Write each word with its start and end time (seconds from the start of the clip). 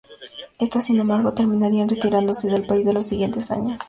Estas, 0.57 0.85
sin 0.85 0.99
embargo, 0.99 1.35
terminarían 1.35 1.87
retirándose 1.87 2.49
del 2.49 2.65
país 2.65 2.87
en 2.87 2.95
los 2.95 3.05
siguientes 3.05 3.51
años. 3.51 3.79